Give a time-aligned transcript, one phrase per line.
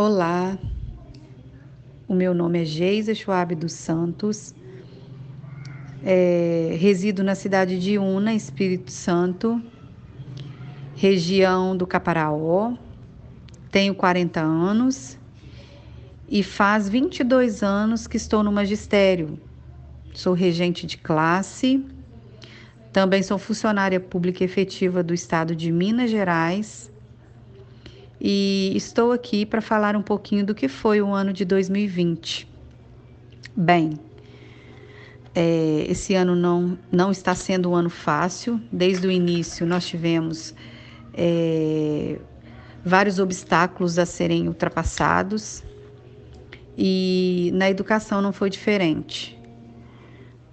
[0.00, 0.56] Olá,
[2.06, 4.54] o meu nome é Geisa Schwab dos Santos,
[6.04, 9.60] é, resido na cidade de Una, Espírito Santo,
[10.94, 12.74] região do Caparaó,
[13.72, 15.18] tenho 40 anos
[16.28, 19.36] e faz 22 anos que estou no magistério.
[20.14, 21.84] Sou regente de classe,
[22.92, 26.88] também sou funcionária pública efetiva do estado de Minas Gerais
[28.20, 32.48] e estou aqui para falar um pouquinho do que foi o ano de 2020.
[33.56, 33.98] Bem,
[35.34, 38.60] é, esse ano não, não está sendo um ano fácil.
[38.72, 40.54] Desde o início, nós tivemos
[41.14, 42.18] é,
[42.84, 45.62] vários obstáculos a serem ultrapassados
[46.76, 49.38] e na educação não foi diferente.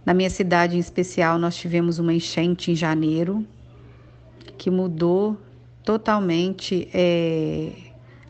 [0.05, 3.45] Na minha cidade, em especial, nós tivemos uma enchente em janeiro
[4.57, 5.37] que mudou
[5.85, 7.71] totalmente é,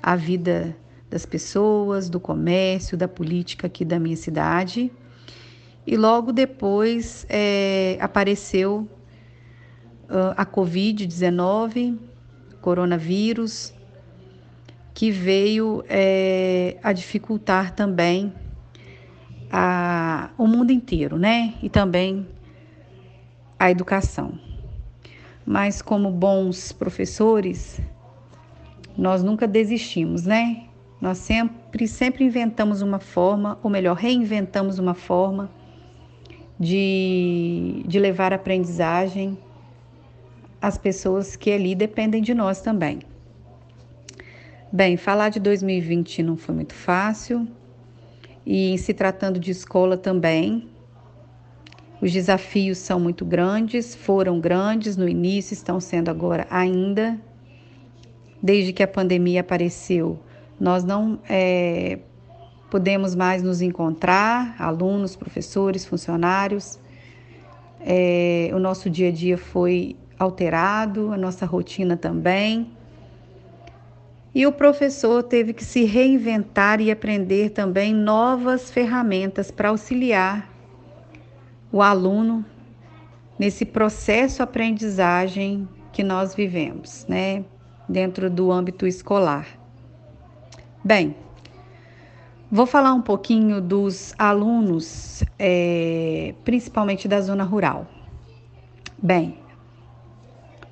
[0.04, 0.76] a vida
[1.10, 4.92] das pessoas, do comércio, da política aqui da minha cidade.
[5.88, 8.90] E logo depois é, apareceu
[10.10, 11.98] uh, a Covid-19,
[12.60, 13.74] coronavírus,
[14.94, 18.34] que veio é, a dificultar também
[19.50, 21.54] a, o mundo inteiro, né?
[21.62, 22.28] E também
[23.60, 24.55] a educação
[25.46, 27.80] mas como bons professores,
[28.98, 30.64] nós nunca desistimos, né?
[31.00, 35.52] Nós sempre, sempre inventamos uma forma, ou melhor, reinventamos uma forma
[36.60, 39.38] de, de levar aprendizagem
[40.62, 43.00] às pessoas que ali dependem de nós também.
[44.72, 47.48] Bem, falar de 2020 não foi muito fácil,
[48.46, 50.70] e se tratando de escola também,
[52.02, 57.20] os desafios são muito grandes, foram grandes no início, estão sendo agora ainda.
[58.42, 60.20] Desde que a pandemia apareceu,
[60.60, 62.00] nós não é,
[62.70, 66.78] podemos mais nos encontrar, alunos, professores, funcionários.
[67.80, 72.72] É, o nosso dia a dia foi alterado, a nossa rotina também.
[74.34, 80.55] E o professor teve que se reinventar e aprender também novas ferramentas para auxiliar
[81.76, 82.46] o aluno
[83.38, 87.44] nesse processo aprendizagem que nós vivemos, né,
[87.90, 89.46] dentro do âmbito escolar.
[90.82, 91.14] Bem,
[92.50, 97.86] vou falar um pouquinho dos alunos, é, principalmente da zona rural.
[99.04, 99.38] Bem,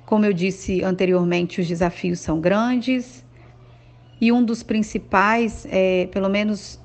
[0.06, 3.22] como eu disse anteriormente, os desafios são grandes
[4.18, 6.80] e um dos principais, é, pelo menos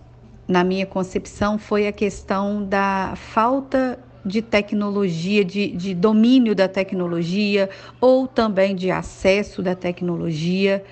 [0.46, 7.69] na minha concepção, foi a questão da falta de tecnologia, de, de domínio da tecnologia
[8.02, 10.84] ou também de acesso da tecnologia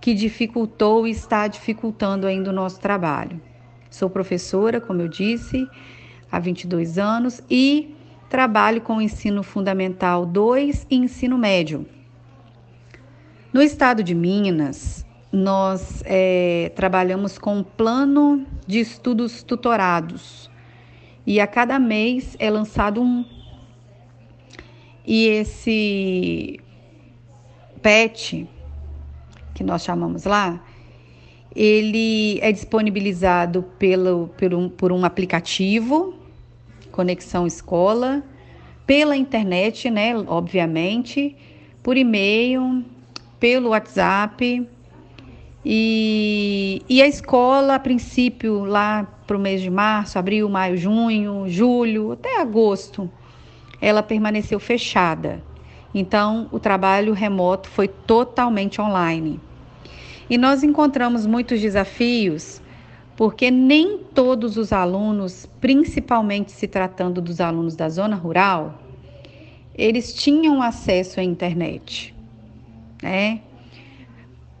[0.00, 3.40] que dificultou e está dificultando ainda o nosso trabalho.
[3.90, 5.68] Sou professora, como eu disse,
[6.30, 7.94] há 22 anos e
[8.28, 11.86] trabalho com ensino fundamental 2 e ensino médio.
[13.52, 20.50] No estado de Minas, nós é, trabalhamos com um plano de estudos tutorados,
[21.26, 23.24] e a cada mês é lançado um.
[25.06, 26.60] E esse
[27.80, 28.48] PET,
[29.54, 30.62] que nós chamamos lá,
[31.54, 36.14] ele é disponibilizado pelo, pelo, por um aplicativo,
[36.90, 38.22] Conexão Escola,
[38.86, 41.36] pela internet, né, obviamente,
[41.82, 42.84] por e-mail,
[43.38, 44.66] pelo WhatsApp.
[45.64, 51.44] E, e a escola, a princípio, lá para o mês de março, abril, maio, junho,
[51.46, 53.10] julho, até agosto,
[53.80, 55.42] ela permaneceu fechada.
[55.94, 59.40] Então, o trabalho remoto foi totalmente online.
[60.28, 62.60] E nós encontramos muitos desafios,
[63.16, 68.80] porque nem todos os alunos, principalmente se tratando dos alunos da zona rural,
[69.74, 72.14] eles tinham acesso à internet,
[73.02, 73.40] né?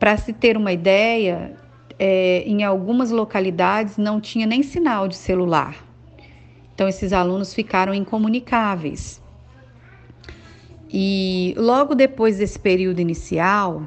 [0.02, 1.52] Para se ter uma ideia,
[1.96, 5.76] é, em algumas localidades não tinha nem sinal de celular.
[6.74, 9.22] Então, esses alunos ficaram incomunicáveis.
[10.92, 13.86] E logo depois desse período inicial,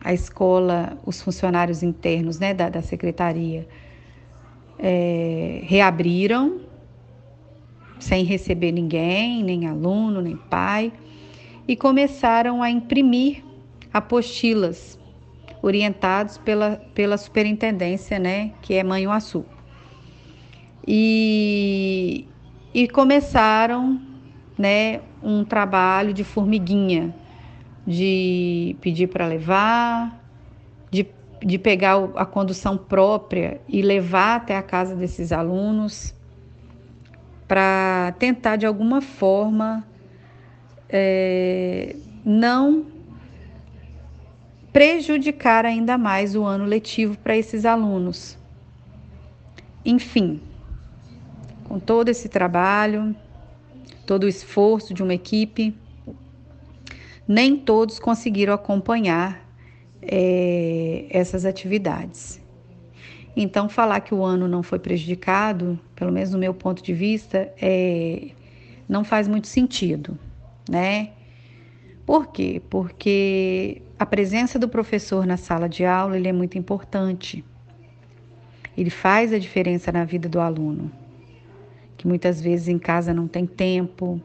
[0.00, 3.66] a escola, os funcionários internos né, da, da secretaria
[4.78, 6.60] é, reabriram,
[7.98, 10.92] sem receber ninguém, nem aluno, nem pai,
[11.66, 13.42] e começaram a imprimir
[13.92, 14.96] apostilas
[15.62, 19.44] orientados pela, pela superintendência, né, que é Manhuaçu.
[20.86, 22.26] E,
[22.72, 24.00] e começaram,
[24.56, 27.14] né, um trabalho de formiguinha,
[27.86, 30.20] de pedir para levar,
[30.90, 31.04] de
[31.44, 36.14] de pegar a condução própria e levar até a casa desses alunos
[37.46, 39.86] para tentar de alguma forma
[40.88, 41.94] é,
[42.24, 42.84] não
[44.76, 48.36] prejudicar ainda mais o ano letivo para esses alunos.
[49.82, 50.38] Enfim,
[51.64, 53.16] com todo esse trabalho,
[54.04, 55.74] todo o esforço de uma equipe,
[57.26, 59.48] nem todos conseguiram acompanhar
[60.02, 62.38] é, essas atividades.
[63.34, 67.50] Então, falar que o ano não foi prejudicado, pelo menos no meu ponto de vista,
[67.58, 68.28] é,
[68.86, 70.18] não faz muito sentido,
[70.68, 71.12] né?
[72.04, 72.60] Por quê?
[72.68, 77.44] Porque a presença do professor na sala de aula ele é muito importante.
[78.76, 80.92] Ele faz a diferença na vida do aluno,
[81.96, 84.20] que muitas vezes em casa não tem tempo,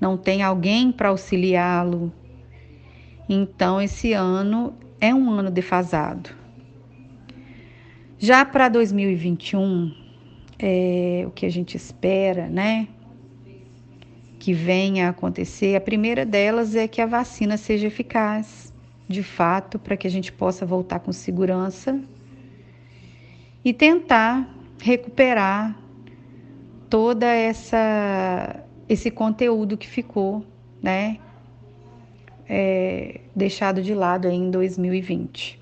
[0.00, 2.12] não tem alguém para auxiliá-lo.
[3.28, 6.30] Então, esse ano é um ano defasado.
[8.18, 9.94] Já para 2021,
[10.58, 12.88] é, o que a gente espera, né?
[14.48, 18.72] Que venha a acontecer, a primeira delas é que a vacina seja eficaz,
[19.06, 22.00] de fato, para que a gente possa voltar com segurança
[23.62, 24.48] e tentar
[24.80, 25.78] recuperar
[26.88, 30.42] toda essa esse conteúdo que ficou,
[30.82, 31.18] né,
[32.48, 35.60] é, deixado de lado em 2020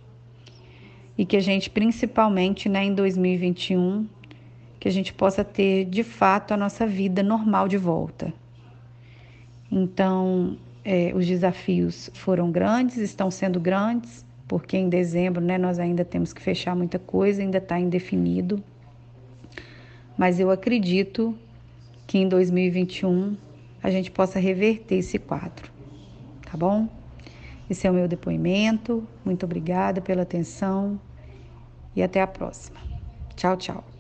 [1.19, 4.07] e que a gente, principalmente né, em 2021,
[4.79, 8.33] que a gente possa ter de fato a nossa vida normal de volta.
[9.71, 16.05] Então, é, os desafios foram grandes, estão sendo grandes, porque em dezembro né, nós ainda
[16.05, 18.63] temos que fechar muita coisa, ainda está indefinido.
[20.17, 21.37] Mas eu acredito
[22.07, 23.37] que em 2021
[23.83, 25.71] a gente possa reverter esse quadro,
[26.51, 26.89] tá bom?
[27.69, 29.07] Esse é o meu depoimento.
[29.25, 31.01] Muito obrigada pela atenção
[31.95, 32.79] e até a próxima.
[33.35, 33.96] Tchau, tchau.